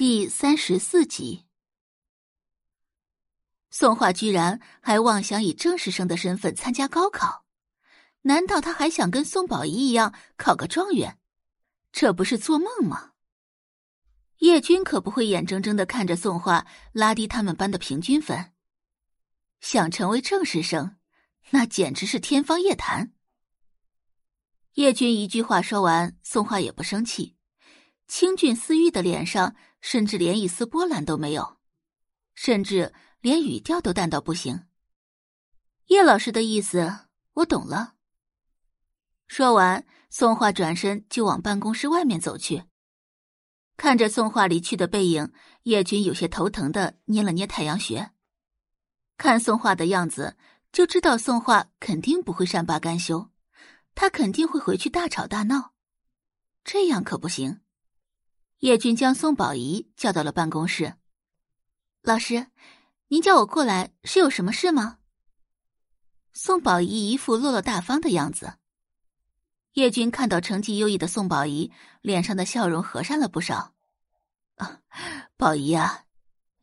[0.00, 1.44] 第三十四集，
[3.68, 7.44] 宋画居然还妄想以正式生的身份参加高考，
[8.22, 11.18] 难道他还想跟宋宝仪一样考个状元？
[11.92, 13.12] 这不是做梦吗？
[14.38, 18.54] 叶军可不会眼睁睁的看着宋画拉低他们班的平均分。
[19.60, 20.96] 想成为正式生，
[21.50, 23.12] 那简直是天方夜谭。
[24.76, 27.36] 叶军一句话说完，宋画也不生气，
[28.10, 29.54] 清俊似玉的脸上。
[29.82, 31.56] 甚至连一丝波澜都没有，
[32.34, 34.66] 甚至连语调都淡到不行。
[35.86, 37.94] 叶老师的意思我懂了。
[39.26, 42.64] 说完，宋画转身就往办公室外面走去。
[43.78, 48.10] 看着宋画离去的背影，叶军有些头疼的捏了捏太阳穴。
[49.16, 50.36] 看宋画的样子，
[50.70, 53.30] 就知道宋画肯定不会善罢甘休，
[53.94, 55.72] 他肯定会回去大吵大闹。
[56.62, 57.62] 这样可不行。
[58.60, 60.94] 叶军将宋宝仪叫到了办公室。
[62.02, 62.48] 老师，
[63.08, 64.98] 您叫我过来是有什么事吗？
[66.34, 68.58] 宋宝仪一副落落大方的样子。
[69.72, 73.74] 叶军看到成绩优异的宋宝仪，脸上的笑容和善了不少。
[74.56, 74.82] 啊，
[75.38, 76.04] 宝仪啊，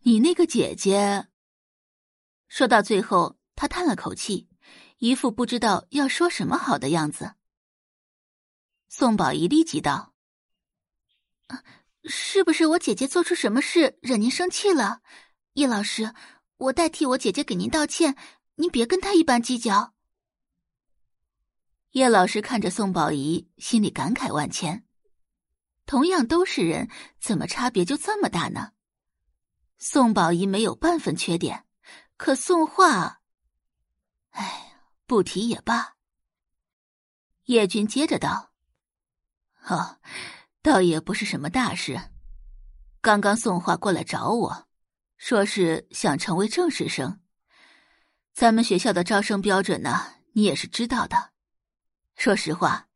[0.02, 1.28] 你那个姐姐。
[2.48, 4.48] 说到最后，他叹了口气，
[5.00, 7.34] 一副不知道要说什么好的样子。
[8.88, 10.14] 宋宝仪立即道
[11.48, 11.64] ：“啊。”
[12.08, 15.02] 是不是我姐姐做出什么事惹您生气了？
[15.54, 16.14] 叶老师，
[16.58, 18.16] 我代替我姐姐给您道歉，
[18.56, 19.94] 您别跟她一般计较。
[21.92, 24.86] 叶老师看着宋宝仪，心里感慨万千。
[25.86, 28.72] 同样都是人，怎么差别就这么大呢？
[29.78, 31.66] 宋宝仪没有半分缺点，
[32.16, 33.22] 可宋画，
[34.32, 35.96] 哎，不提也罢。
[37.46, 38.54] 叶军接着道
[39.68, 40.00] ：“哦。”
[40.68, 41.98] 倒也不是什么大事，
[43.00, 44.68] 刚刚宋画过来找我，
[45.16, 47.22] 说是想成为正式生。
[48.34, 51.32] 咱们学校的招生标准呢，你也是知道的。
[52.17, 52.89] 说实话，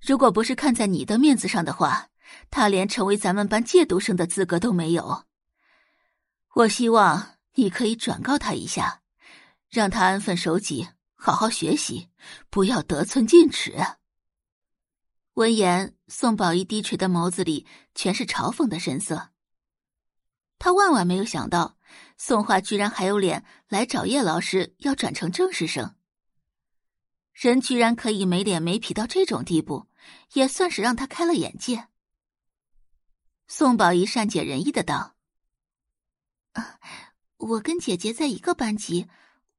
[0.00, 2.06] 如果不是看在你的面子上的话，
[2.48, 5.24] 他连成为咱们班借读生的资格都没有。
[6.54, 9.02] 我希望你可以转告他一下，
[9.68, 12.08] 让他安分守己，好好学习，
[12.50, 13.74] 不要得寸进尺。
[15.40, 19.30] 闻言，宋宝仪低垂的眸子里全是嘲讽的神色。
[20.58, 21.78] 他万万没有想到，
[22.18, 25.96] 宋画居然还有脸来找叶老师要转成正式生。
[27.32, 29.86] 人居然可以没脸没皮到这种地步，
[30.34, 31.88] 也算是让他开了眼界。
[33.46, 35.16] 宋宝仪善解人意的道
[36.52, 36.78] ：“啊，
[37.38, 39.08] 我跟姐姐在一个班级，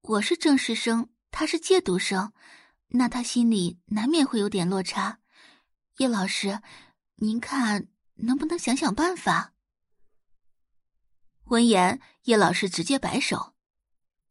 [0.01, 2.33] 我是正式生，她是借读生，
[2.89, 5.17] 那她心里难免会有点落差。”
[6.01, 6.63] 叶老师，
[7.17, 9.53] 您看能不能想想办法？
[11.43, 13.53] 闻言，叶老师直接摆手：“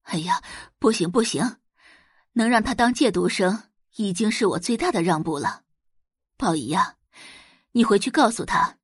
[0.03, 0.43] 哎呀，
[0.81, 1.59] 不行不行，
[2.33, 5.63] 能让他当借读生已经是我最大的让步了。
[6.37, 6.97] 宝仪呀，
[7.71, 8.79] 你回去告诉他，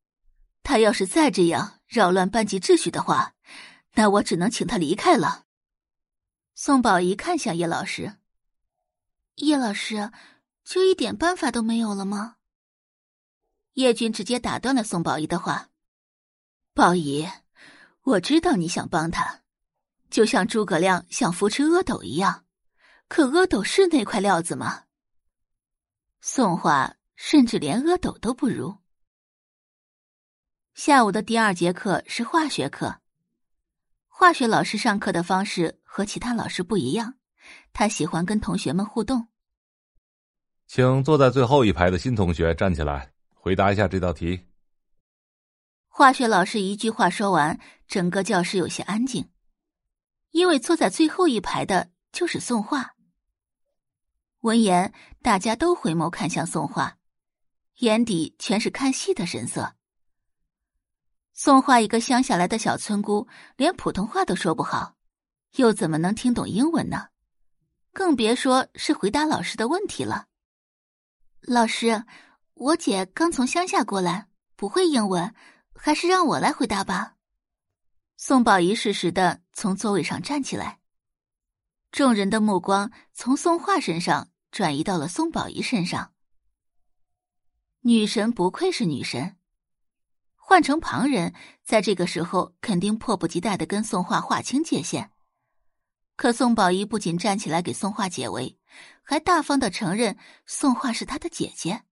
[0.62, 3.34] 他要是再这样扰乱班级秩序的话，
[3.94, 5.46] 那我只能请他离开了。”
[6.54, 8.18] 宋宝仪看向叶老师
[9.42, 10.12] ：“叶老师，
[10.62, 12.36] 就一点办法都没有了吗？”
[13.76, 15.68] 叶军直接打断了宋宝仪的话
[16.72, 17.28] ：“宝仪，
[18.04, 19.42] 我知道你想帮他，
[20.08, 22.46] 就像诸葛亮想扶持阿斗一样，
[23.06, 24.84] 可阿斗是那块料子吗？
[26.22, 28.78] 宋画甚至连阿斗都不如。”
[30.72, 33.02] 下午的第二节课是化学课，
[34.08, 37.18] 化学老师上课的方式和其他老师不一样，
[37.74, 39.28] 他喜欢跟同学们互动。
[40.66, 43.12] 请坐在最后一排的新同学站起来。
[43.46, 44.44] 回答一下这道题。
[45.86, 49.30] 化学老师一句话说完，整个教室有些安静，
[50.32, 52.96] 因为坐在最后一排的就是宋画。
[54.40, 54.92] 闻言，
[55.22, 56.98] 大家都回眸看向宋画，
[57.76, 59.76] 眼底全是看戏的神色。
[61.32, 64.96] 宋画一个乡下来的小村姑，连普通话都说不好，
[65.54, 67.10] 又怎么能听懂英文呢？
[67.92, 70.26] 更别说是回答老师的问题了。
[71.42, 72.04] 老师。
[72.58, 75.34] 我姐刚从乡下过来，不会英文，
[75.74, 77.16] 还是让我来回答吧。
[78.16, 80.80] 宋宝仪适时的从座位上站起来，
[81.92, 86.14] 众人的目光从宋画身上转移到了宋宝仪身上。
[87.80, 89.36] 女神不愧是女神，
[90.34, 95.10] 换成旁人，在这个时候肯定迫不及待的跟宋画划清界限。
[96.16, 98.58] 可宋宝仪不仅站起来给宋画解围，
[99.02, 100.16] 还大方的承认
[100.46, 101.82] 宋画是她的姐姐。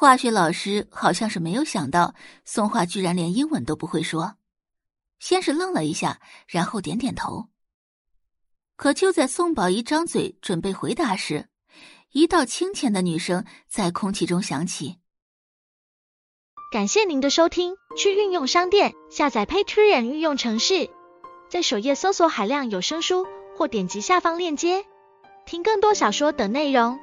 [0.00, 2.14] 化学老师好像是没有想到
[2.44, 4.36] 松化居然连英文都不会说，
[5.18, 7.48] 先是愣了一下，然后点点头。
[8.76, 11.48] 可就在宋宝仪张嘴准备回答时，
[12.12, 14.98] 一道清浅的女声在空气中响起
[16.70, 20.88] ：“感谢您的收听，去运用商店下载 Patreon 运用城市，
[21.50, 24.86] 在首页搜索海量有声书，或点击下方链接
[25.44, 27.00] 听更多小说等内容。”